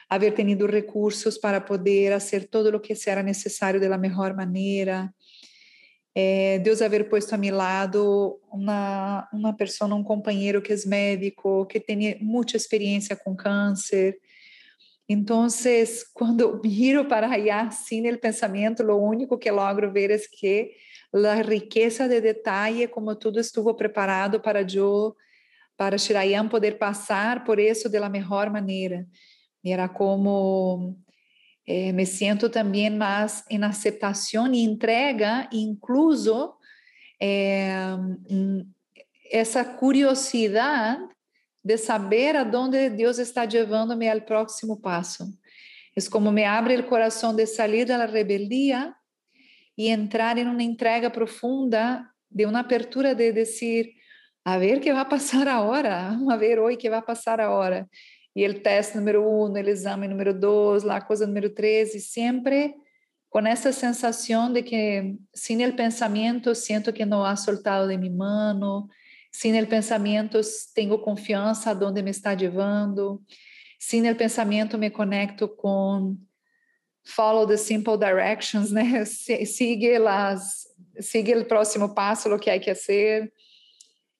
[0.09, 5.13] haver tenido recursos para poder fazer todo o que era necessário da melhor maneira,
[6.15, 11.65] é, Deus haver posto a meu lado uma, uma pessoa, um companheiro que é médico,
[11.67, 14.17] que tem muita experiência com câncer.
[15.07, 15.47] Então,
[16.13, 20.71] quando miro para allá sem o pensamento, o único que logro ver é que
[21.13, 25.15] a riqueza de detalhe, como tudo estuvo preparado para eu,
[25.75, 29.07] para Shirayan poder passar por isso de la melhor maneira.
[29.63, 30.97] Era como
[31.65, 36.53] eh, me sinto também mais em aceitação e entrega, incluso
[37.19, 37.95] eh,
[39.31, 41.07] essa curiosidade
[41.63, 45.25] de saber aonde Deus está levando-me ao próximo passo.
[45.95, 48.93] É como me abre o coração de sair da rebeldia
[49.79, 53.89] e entrar em uma entrega profunda de uma apertura de dizer
[54.43, 57.87] a ver que vai passar a hora, a ver hoje que vai passar a hora.
[58.35, 62.75] E o teste número um, o exame número dois, lá coisa número três, e sempre
[63.29, 68.11] com essa sensação de que, sem o pensamento, sinto que não há soltado de minha
[68.11, 68.89] mano,
[69.31, 70.41] sem o pensamento,
[70.75, 73.21] tenho confiança aonde me está levando,
[73.79, 76.17] sem o pensamento, me conecto com
[77.09, 79.05] follow the simple directions, né?
[79.45, 80.67] Sigue las,
[80.99, 83.33] sigue el próximo paso, lo que hay que hacer.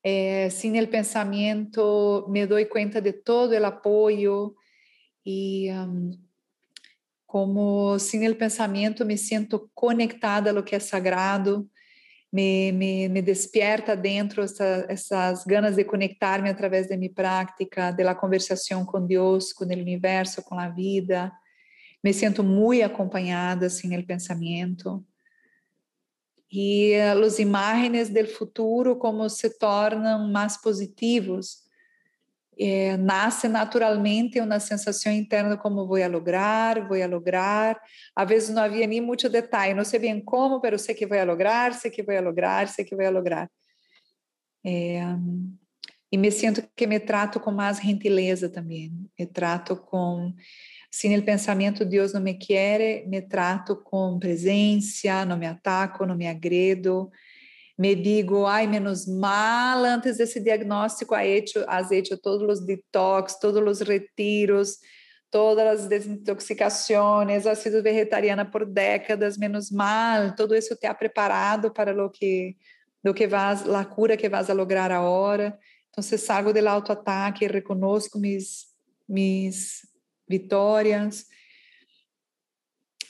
[0.01, 4.55] Eh, sin el pensamiento me doy cuenta de todo el apoyo
[5.25, 6.17] y um,
[7.25, 11.67] como sin el pensamiento me siento conectada a lo que es sagrado,
[12.31, 18.03] me, me, me despierta dentro essa, essas ganas de conectar-me através de minha prática, de
[18.03, 21.31] la conversação com Deus, com o universo, com a vida.
[22.03, 25.05] Me sinto muito acompanhada assim no pensamento.
[26.51, 31.69] E as imagens do futuro como se tornam mais positivos
[32.61, 37.79] é, nasce naturalmente uma sensação interna como vou lograr, vou lograr.
[38.13, 41.23] Às vezes não havia nem muito detalhe, não sei bem como, mas sei que vou
[41.23, 43.49] lograr, sei que vou lograr, sei que vou lograr.
[46.11, 48.91] E me sinto que me trato com mais gentileza também.
[49.17, 50.33] Me trato com,
[50.91, 56.15] sem o pensamento Deus não me quer, me trato com presença, não me ataco, não
[56.15, 57.11] me agredo
[57.79, 63.87] me digo, ai, menos mal, antes desse diagnóstico, has hecho todos os detox, todos os
[63.87, 64.79] retiros,
[65.31, 71.71] todas as desintoxicações, has sido vegetariana por décadas, menos mal, todo isso te ha preparado
[71.71, 72.57] para lo que,
[73.01, 75.57] lo que vas, la cura que vas a lograr agora.
[75.89, 78.67] Então, salgo do autoataque, reconozco mis,
[79.07, 79.88] mis
[80.29, 81.25] vitórias.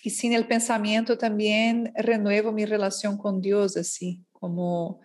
[0.05, 5.01] E sim, o pensamento também renuevo minha relação com Deus, assim como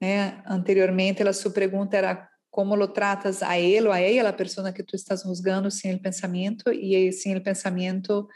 [0.00, 4.32] né, anteriormente a sua pergunta era como lo tratas a ele ou a ela, a
[4.32, 8.26] pessoa que tu estás juzgando sem o pensamento, e sem o pensamento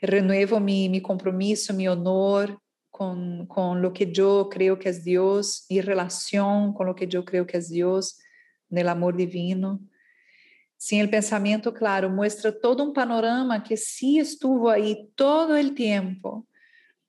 [0.00, 2.56] renuevo mi, mi compromisso, mi honor
[2.90, 7.22] com, com lo que eu creio que é Deus, e relação com lo que eu
[7.22, 8.14] creio que é Deus,
[8.70, 9.80] no amor divino.
[10.78, 16.46] Sim, o pensamento, claro, mostra todo um panorama que sim estuvo aí todo o tempo,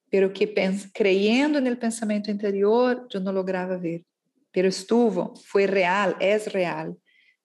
[0.10, 0.52] pero que
[0.92, 4.04] creyendo no pensamento interior, eu não lograva ver.
[4.52, 6.98] Pero estuvo, foi real, é real.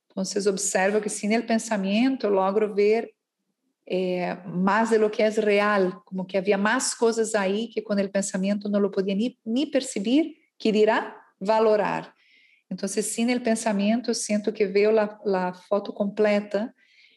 [0.07, 3.13] Então, observo que sin el pensamento logro ver
[3.85, 4.35] eh,
[4.89, 8.69] de lo que é real, como que havia mais coisas aí que com o pensamento
[8.69, 12.15] não lo podia ni perceber, que dirá valorar.
[12.75, 16.75] Então, sin el pensamento, sinto que vejo a, a foto completa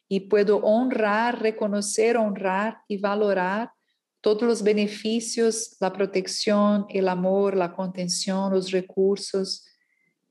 [0.08, 3.74] e puedo honrar, reconhecer, honrar e valorar
[4.22, 9.63] todos os benefícios, a proteção, o amor, a contenção, os recursos,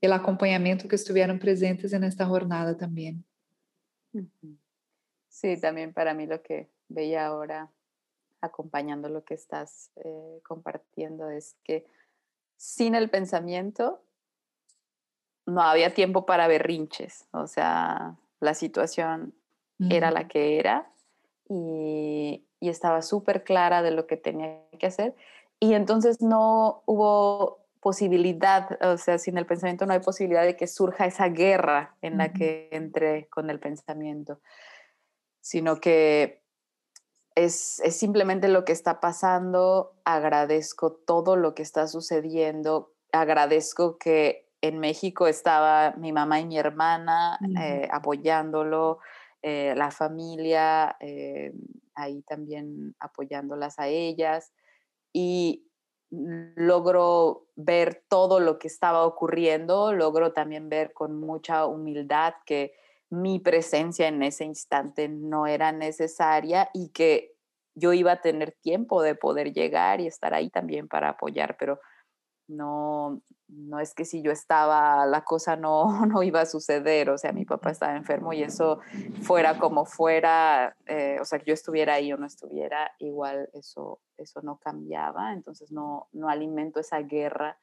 [0.01, 3.21] o acompanhamento que estiveram presentes nesta jornada também.
[5.27, 7.69] Sí, también para mí lo que veía ahora,
[8.39, 11.85] acompañando lo que estás eh, compartiendo, es que
[12.55, 14.06] sin el pensamiento
[15.47, 19.33] no había tiempo para berrinches, o sea, la situación
[19.89, 20.89] era la que era
[21.47, 25.15] y, y estaba súper clara de lo que tenía que hacer.
[25.59, 30.67] Y entonces no hubo posibilidad, o sea, sin el pensamiento no hay posibilidad de que
[30.67, 34.39] surja esa guerra en la que entré con el pensamiento,
[35.41, 36.41] sino que
[37.35, 44.46] es, es, simplemente lo que está pasando, agradezco todo lo que está sucediendo, agradezco que
[44.61, 48.99] en México estaba mi mamá y mi hermana eh, apoyándolo,
[49.41, 51.53] eh, la familia, eh,
[51.95, 54.51] ahí también apoyándolas a ellas
[55.13, 55.67] y
[56.09, 62.73] logro ver todo lo que estaba ocurriendo, logro también ver con mucha humildad que
[63.09, 67.35] mi presencia en ese instante no era necesaria y que
[67.75, 71.79] yo iba a tener tiempo de poder llegar y estar ahí también para apoyar, pero
[72.47, 77.17] no, no es que si yo estaba, la cosa no, no iba a suceder, o
[77.17, 78.79] sea, mi papá estaba enfermo y eso
[79.21, 83.99] fuera como fuera, eh, o sea, que yo estuviera ahí o no estuviera, igual eso,
[84.17, 87.57] eso no cambiaba, entonces no, no alimento esa guerra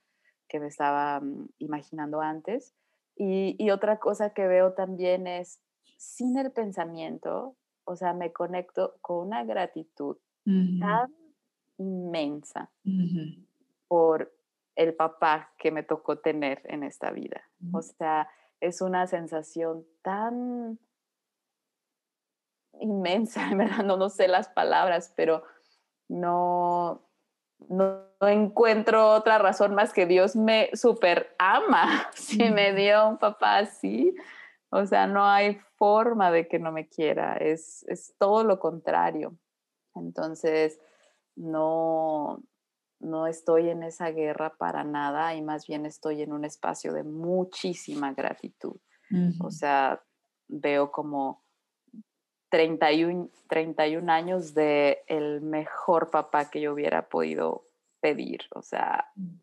[0.49, 2.75] que me estaba mm, imaginando antes.
[3.16, 5.61] Y, y, otra cosa que veo también es,
[5.97, 11.14] sin el pensamiento, o sea, me conecto con una gratitud tan
[11.79, 12.70] inmensa
[13.89, 14.32] por
[14.77, 17.43] el papá que me tocó tener en esta vida.
[17.72, 18.29] O sea,
[18.61, 20.79] es una sensación tan
[22.81, 25.45] inmensa, en verdad, no, no sé las palabras, pero
[26.09, 27.03] no,
[27.68, 33.59] no, encuentro otra razón más que Dios me super ama si me dio un papá
[33.59, 34.14] así.
[34.70, 39.37] O sea, no hay forma de que no me quiera, es, es todo lo contrario.
[39.95, 40.81] Entonces,
[41.37, 42.43] no,
[43.01, 47.03] no estoy en esa guerra para nada y más bien estoy en un espacio de
[47.03, 48.76] muchísima gratitud.
[49.40, 50.03] O sea,
[50.49, 51.45] veo como
[52.49, 57.64] 31, 31 años de el mejor papá que yo hubiera podido
[58.01, 59.36] pedir, o sea, mm.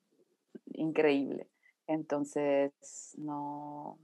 [0.74, 1.50] increíble.
[1.88, 3.98] Entonces, no,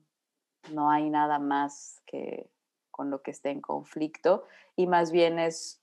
[0.71, 2.49] no hay nada más que
[2.91, 4.45] con lo que esté en conflicto
[4.75, 5.81] y más bien es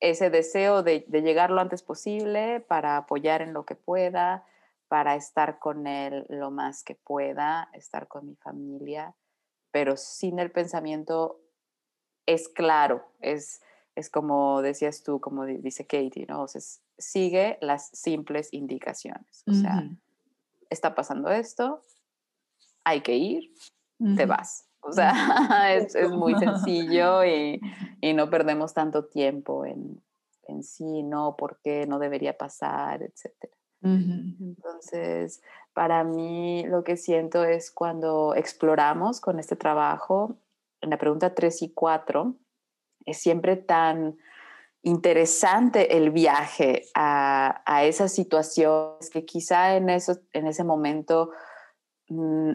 [0.00, 4.44] ese deseo de, llegar lo antes posible para apoyar en lo que pueda,
[4.88, 9.14] para estar con él lo más que pueda, estar con mi familia,
[9.70, 11.40] pero sin el pensamiento
[12.26, 13.62] es claro, es,
[13.94, 16.42] es como decías tú, como dice Katie, ¿no?
[16.42, 16.60] O sea,
[16.98, 19.42] sigue las simples indicaciones.
[19.46, 19.88] O sea,
[20.70, 21.82] está pasando esto,
[22.84, 23.52] hay que ir,
[24.16, 24.68] te vas.
[24.86, 25.12] O sea,
[25.74, 27.60] es, es, muy sencillo y,
[28.00, 30.00] y, no perdemos tanto tiempo en,
[30.48, 33.32] en sí, no, por qué, no debería pasar, etc.
[33.82, 40.36] Entonces, para mí lo que siento es cuando exploramos con este trabajo,
[40.80, 42.34] en la pregunta 3 y 4,
[43.04, 44.16] es siempre tan
[44.82, 51.30] interesante el viaje a, a esas situaciones que quizá en, eso, en ese momento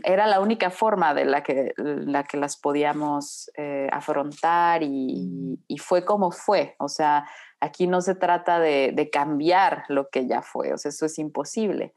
[0.03, 5.77] era la única forma de la que, la que las podíamos eh, afrontar y, y,
[5.77, 6.75] fue como fue.
[6.79, 7.27] O sea,
[7.59, 11.19] aquí no se trata de, de, cambiar lo que ya fue, o sea, eso es
[11.19, 11.93] imposible,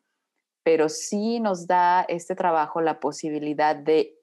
[0.64, 4.14] pero sí nos da este trabajo la posibilidad de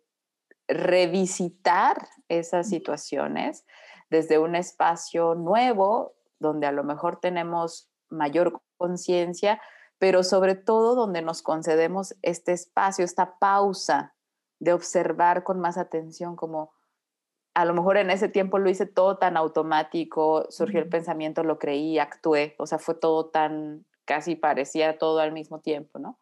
[0.68, 3.66] revisitar esas situaciones
[4.10, 9.62] desde un espacio nuevo, donde a lo mejor tenemos mayor conciencia,
[10.02, 14.16] pero sobre todo donde nos concedemos este espacio, esta pausa
[14.60, 16.74] de observar con más atención como
[17.54, 21.60] a lo mejor en ese tiempo lo hice todo tan automático, surgió el pensamiento, lo
[21.60, 26.18] creí, actué, o sea, fue todo tan, casi parecía todo al mismo tiempo, ¿no?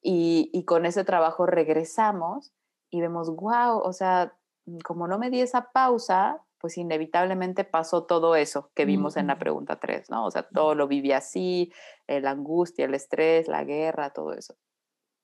[0.00, 2.54] Y, y con ese trabajo regresamos
[2.88, 4.38] y vemos, wow, o sea,
[4.84, 9.38] como no me di esa pausa, pues inevitablemente pasó todo eso que vimos en la
[9.38, 10.26] pregunta 3, ¿no?
[10.26, 11.72] O sea, todo lo viví así,
[12.06, 14.56] la angustia, el estrés, la guerra, todo eso.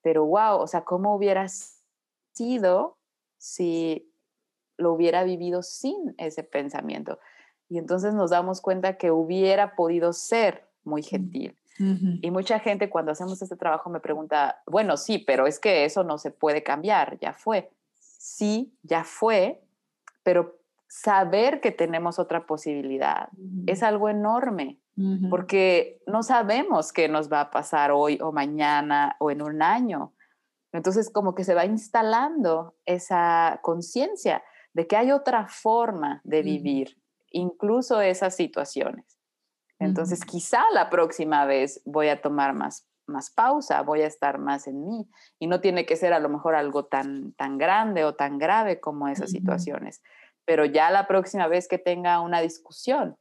[0.02, 1.46] Pero wow, o sea, ¿cómo hubiera
[2.32, 2.98] sido
[3.38, 4.12] si
[4.76, 7.18] lo hubiera vivido sin ese pensamiento?
[7.68, 11.56] Y entonces nos damos cuenta que hubiera podido ser muy gentil.
[11.76, 16.04] Y mucha gente cuando hacemos este trabajo me pregunta, bueno, sí, pero es que eso
[16.04, 17.72] no se puede cambiar, ya fue.
[17.98, 19.60] Sí, ya fue,
[20.22, 23.28] pero saber que tenemos otra posibilidad
[23.66, 24.80] es algo enorme,
[25.28, 30.14] porque no sabemos qué nos va a pasar hoy o mañana o en un año.
[30.72, 37.00] Entonces, como que se va instalando esa conciencia de que hay otra forma de vivir,
[37.30, 39.18] incluso esas situaciones.
[39.80, 44.68] Entonces, quizá la próxima vez voy a tomar más, más pausa, voy a estar más
[44.68, 45.08] en mí.
[45.40, 48.80] Y no tiene que ser a lo mejor algo tan, tan grande o tan grave
[48.80, 50.00] como esas situaciones
[50.44, 53.16] pero ya la próxima vez que tenga una discusión,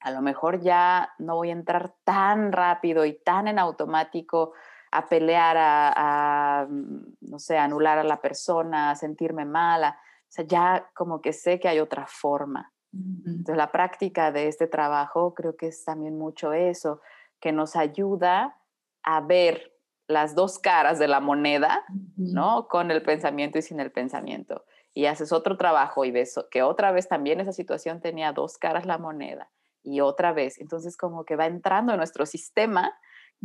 [0.00, 4.52] a lo mejor ya no voy a entrar tan rápido y tan en automático
[4.90, 9.98] a pelear, a, mm, no sé, anular a la persona, a sentirme mala.
[10.00, 12.72] O sea, ya como que sé que hay otra forma.
[12.90, 17.02] Entonces, la práctica de este trabajo creo que es también mucho eso,
[17.38, 18.56] que nos ayuda
[19.02, 19.74] a ver
[20.06, 21.84] las dos caras de la moneda,
[22.16, 22.66] ¿no?
[22.66, 24.64] Con el pensamiento y sin el pensamiento
[24.98, 28.84] y haces otro trabajo y ves que otra vez también esa situación tenía dos caras
[28.84, 29.48] la moneda
[29.84, 30.58] y otra vez.
[30.58, 32.92] Entonces como que va entrando en nuestro sistema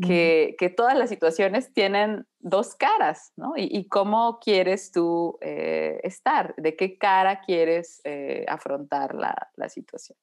[0.02, 3.54] que, que todas las situaciones tienen dos caras, ¿no?
[3.56, 10.18] Y, cómo quieres tú eh, estar, de qué cara quieres eh, afrontar la, la situación.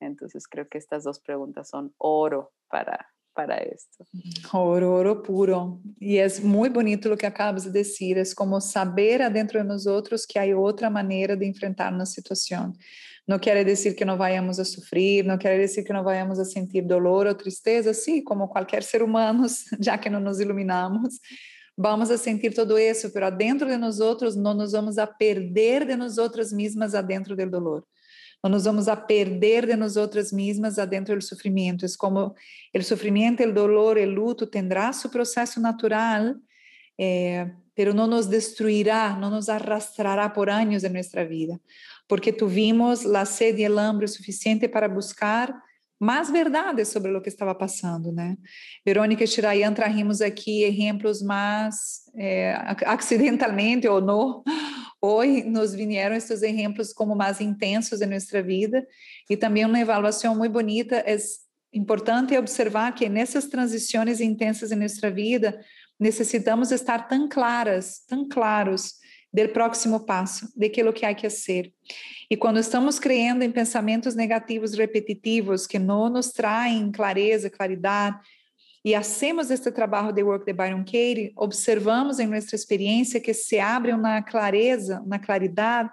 [0.00, 4.06] Entonces creo que estas dos preguntas son oro para, para esto.
[4.52, 5.80] Oro, oro puro.
[6.00, 9.86] E é muito bonito o que acabas de dizer, é como saber adentro de nós
[9.86, 12.72] outros que há outra maneira de enfrentar uma situação.
[13.26, 16.44] Não quer dizer que não vayamos a sofrer, não quer dizer que não vayamos a
[16.44, 19.46] sentir dolor ou tristeza, sim, como qualquer ser humano,
[19.80, 21.14] já que não nos iluminamos.
[21.76, 25.84] Vamos a sentir todo isso, mas adentro de nós outros não nos vamos a perder
[25.84, 27.84] de nós outras mesmas adentro do dolor.
[28.44, 31.86] Não nos vamos a perder de nós outras mesmas adentro do sofrimento.
[31.86, 32.34] É como
[32.74, 36.34] o sofrimento, o dolor, o luto tendrá seu processo natural,
[37.00, 37.50] eh,
[37.94, 41.58] não nos destruirá, não nos arrastrará por anos de nossa vida,
[42.06, 45.50] porque tuvimos a sede e o hambre suficiente para buscar
[46.00, 48.36] mais verdades sobre o que estava passando, né?
[48.84, 52.54] Verônica Shirayan trajimos aqui exemplos mais é,
[52.86, 54.42] acidentalmente ou não,
[55.00, 58.86] hoje nos vieram estes exemplos como mais intensos em nossa vida
[59.30, 61.16] e também uma avaliação muito bonita é
[61.72, 65.60] importante observar que nessas transições intensas em nossa vida
[65.98, 68.94] necessitamos estar tão claras, tão claros
[69.34, 71.72] do próximo passo, daquilo que há que ser.
[72.30, 78.16] E quando estamos criando em pensamentos negativos repetitivos que não nos traem clareza, claridade,
[78.84, 83.58] e hacemos este trabalho de work de Byron Katie, observamos em nossa experiência que se
[83.58, 85.90] abre uma clareza, uma claridade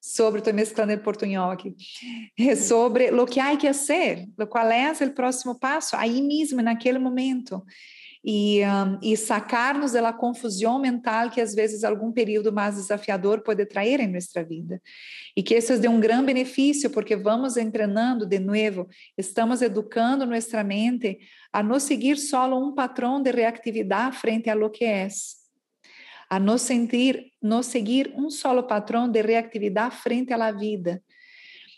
[0.00, 1.74] sobre, estou mesclando el portunhol aqui,
[2.38, 6.98] é sobre o que há que fazer, qual é o próximo passo, aí mesmo, naquele
[6.98, 7.64] momento.
[8.24, 13.64] E, um, e sacar-nos da confusão mental que às vezes algum período mais desafiador pode
[13.64, 14.82] trazer em nossa vida.
[15.36, 20.26] E que isso é de um grande benefício, porque vamos treinando de novo, estamos educando
[20.26, 21.18] nossa mente
[21.52, 25.08] a não seguir só um padrão de reatividade frente a lo que é
[26.28, 31.02] a não sentir, não seguir um solo patrão de reatividade frente à vida.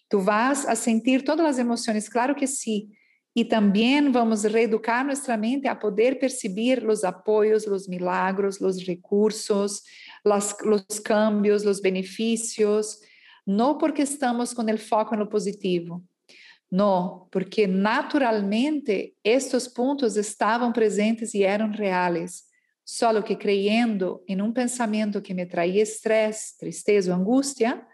[0.08, 2.88] Tu vas a sentir todas as emoções, claro que sim,
[3.34, 9.82] e também vamos reeducar nossa mente a poder perceber os apoios, os milagros, os recursos,
[10.24, 12.98] os cambios, os benefícios.
[13.46, 16.02] Não porque estamos com o foco no positivo,
[16.70, 22.44] Não, porque naturalmente estes pontos estavam presentes e eram reales,
[22.84, 27.84] Só que creyendo em um pensamento que me traía estresse, tristeza ou angústia,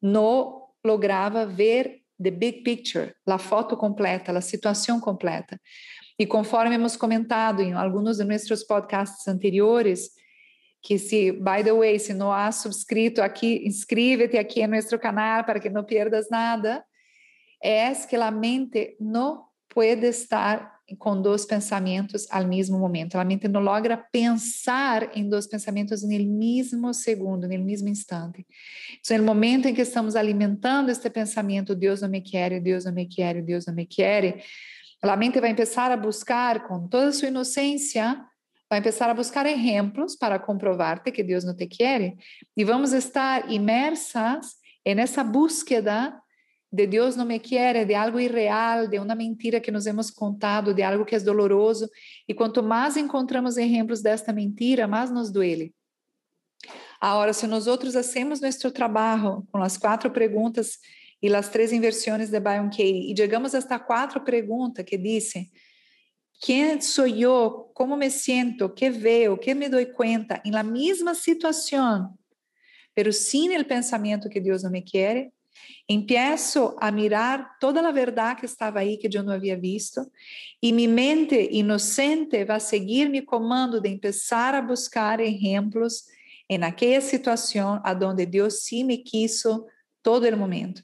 [0.00, 5.60] não lograva ver the big picture, a foto completa, a situação completa.
[6.18, 10.10] E conforme hemos comentado em alguns de nossos podcasts anteriores,
[10.82, 15.44] que se, by the way, se não has subscrito aqui, inscríbete aqui em nosso canal
[15.44, 16.84] para que não perdas nada,
[17.62, 23.16] é que a mente não pode estar com dois pensamentos ao mesmo momento.
[23.16, 28.46] A mente não logra pensar em dois pensamentos no mesmo segundo, no mesmo instante.
[29.00, 32.92] Então, no momento em que estamos alimentando este pensamento, Deus não me quer, Deus não
[32.92, 34.42] me quer, Deus não me quer,
[35.02, 38.22] a mente vai começar a buscar, com toda a sua inocência,
[38.70, 42.14] vai começar a buscar exemplos para comprovar-te que Deus não te quer,
[42.56, 44.54] e vamos estar imersas
[44.86, 46.18] nessa búsqueda
[46.74, 50.74] de Deus não me quer, de algo irreal, de uma mentira que nos hemos contado,
[50.74, 51.88] de algo que é doloroso.
[52.28, 55.72] E quanto mais encontramos exemplos desta mentira, mais nos duele.
[57.00, 60.78] Agora, se nós outros hacemos nosso trabalho com as quatro perguntas
[61.22, 65.50] e as três inversões de Byron Katie, e chegamos a esta quatro perguntas que dizem
[66.40, 71.14] quem sou eu, como me sinto, que vejo, que me dou conta, em la mesma
[71.14, 72.14] situação,
[72.94, 75.30] pero sem o pensamento que Deus não me quer,
[75.88, 80.00] Empiezo a mirar toda a verdade que estava aí que eu não havia visto
[80.62, 86.04] e minha mente inocente vai seguir me comando de começar a buscar exemplos
[86.48, 89.66] em aquela situação aonde Deus sim me quiso
[90.02, 90.82] todo o momento,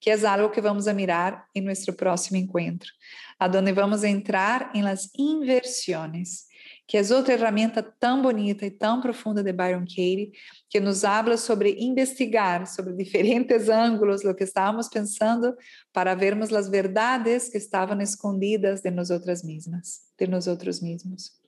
[0.00, 2.90] que é algo que vamos a mirar em nosso próximo encontro,
[3.38, 6.46] aonde vamos entrar em las inversões
[6.86, 10.32] que é outra ferramenta tão bonita e tão profunda de Byron Katie,
[10.68, 15.56] que nos habla sobre investigar sobre diferentes ângulos o que estávamos pensando
[15.92, 19.10] para vermos as verdades que estavam escondidas de nós
[19.42, 20.46] mesmas, de nós
[20.80, 21.40] mesmos.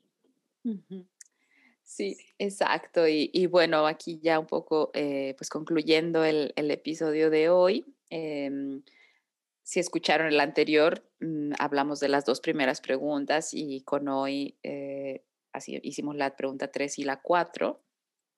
[1.85, 3.09] Sí, exacto.
[3.09, 8.51] Y, bueno, aquí ya un poco, eh, pues concluyendo el, episodio de hoy, eh,
[9.69, 15.25] si escucharon el anterior, mmm, hablamos de las dos primeras preguntas y con hoy eh,
[15.59, 17.81] así hicimos la pregunta 3 y la 4,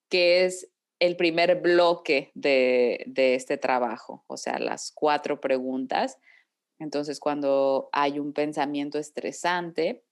[0.08, 6.18] que es el primer bloque de, de, este trabajo, o sea, las cuatro preguntas.
[6.78, 10.04] Entonces, cuando hay un pensamiento estresante,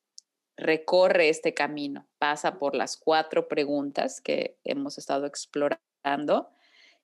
[0.57, 6.51] recorre este camino, pasa por las cuatro preguntas que hemos estado explorando.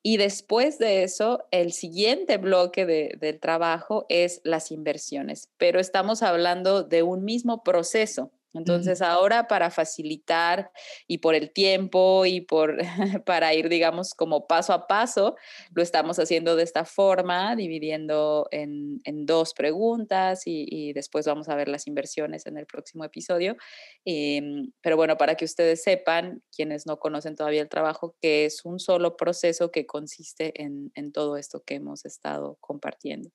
[0.03, 6.23] Y después de eso, el siguiente bloque de, del trabajo es las inversiones, pero estamos
[6.23, 8.31] hablando de un mismo proceso.
[8.55, 10.71] Entonces, ahora para facilitar
[11.09, 12.79] y por el tiempo y por
[13.27, 15.37] para ir, digamos, como paso a paso,
[15.75, 21.69] lo estamos haciendo de esta forma, dividiendo en, dos preguntas y, después vamos a ver
[21.69, 23.57] las inversiones en el próximo episodio.
[24.05, 24.43] Eh,
[24.81, 28.79] pero bueno, para que ustedes sepan, quienes no conocen todavía el trabajo, que es un
[28.79, 33.31] solo proceso que consiste en, en todo esto que hemos estado compartiendo.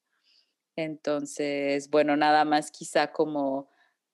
[0.75, 3.69] Entonces, bueno, nada más quizá como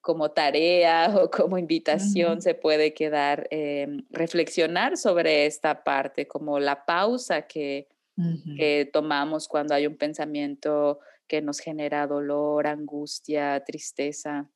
[0.05, 2.41] como tarea o como invitación uh -huh.
[2.41, 8.55] se puede quedar eh, reflexionar sobre esta parte, como la pausa que, uh -huh.
[8.55, 14.47] que tomamos cuando hay un pensamiento que nos genera dolor, angustia, tristeza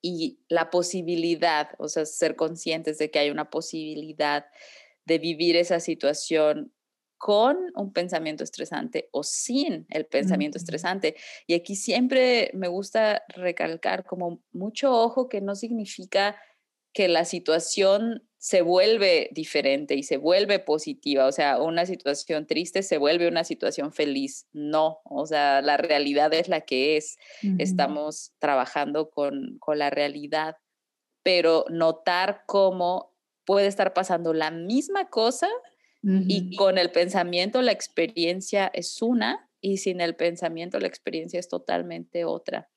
[0.00, 4.46] y la posibilidad, o sea, ser conscientes de que hay una posibilidad
[5.04, 6.72] de vivir esa situación
[7.18, 11.16] con un pensamiento estresante o sin el pensamiento estresante.
[11.46, 16.36] Y aquí siempre me gusta recalcar como mucho ojo que no significa
[16.92, 22.84] que la situación se vuelve diferente y se vuelve positiva, o sea, una situación triste
[22.84, 24.46] se vuelve una situación feliz.
[24.52, 27.18] No, o sea, la realidad es la que es.
[27.58, 30.56] Estamos trabajando con, con la realidad,
[31.24, 33.12] pero notar cómo
[33.44, 35.48] puede estar pasando la misma cosa
[36.02, 41.48] Y con el pensamiento la experiencia es una y sin el pensamiento la experiencia es
[41.48, 42.68] totalmente otra.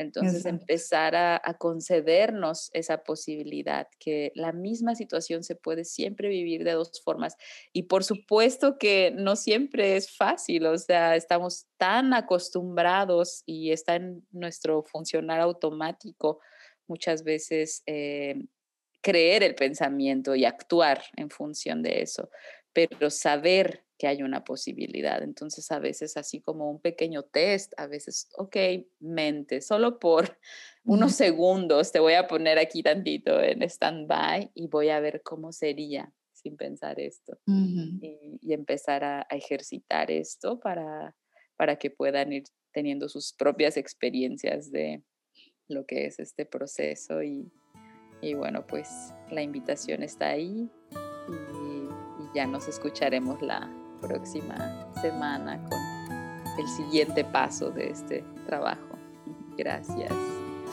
[0.00, 6.72] Entonces empezar a, concedernos esa posibilidad, que la misma situación se puede siempre vivir de
[6.72, 7.36] dos formas.
[7.72, 13.96] Y por supuesto que no siempre es fácil, o sea, estamos tan acostumbrados y está
[13.96, 16.40] en nuestro funcionar automático
[16.86, 18.36] muchas veces eh,
[19.02, 22.30] creer el pensamiento y actuar en función de eso,
[22.72, 25.22] pero saber que hay una posibilidad.
[25.22, 28.56] Entonces, a veces así como un pequeño test, a veces, ok,
[28.98, 30.38] mente, solo por
[30.84, 35.52] unos segundos te voy a poner aquí tantito en stand-by y voy a ver cómo
[35.52, 41.14] sería sin pensar esto y, empezar a, ejercitar esto para,
[41.56, 45.02] para que puedan ir teniendo sus propias experiencias de
[45.68, 47.52] lo que es este proceso y,
[48.22, 48.88] y bueno, pues
[49.30, 51.59] la invitación está ahí y
[52.34, 53.68] ya nos escucharemos la,
[54.00, 55.78] próxima semana con
[56.58, 58.98] el siguiente paso de este trabajo.
[59.56, 60.12] Gracias.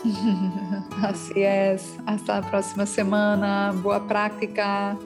[1.04, 1.98] Así es.
[2.06, 3.74] Hasta la próxima semana.
[3.84, 4.98] Boa práctica.